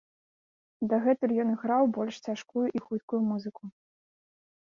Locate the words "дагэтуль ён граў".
0.93-1.83